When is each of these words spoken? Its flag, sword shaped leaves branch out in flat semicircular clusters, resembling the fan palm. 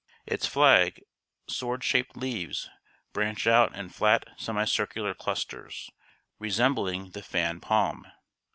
Its 0.25 0.47
flag, 0.47 1.03
sword 1.47 1.83
shaped 1.83 2.17
leaves 2.17 2.67
branch 3.13 3.45
out 3.45 3.75
in 3.75 3.87
flat 3.87 4.27
semicircular 4.35 5.13
clusters, 5.13 5.91
resembling 6.39 7.11
the 7.11 7.21
fan 7.21 7.59
palm. 7.59 8.07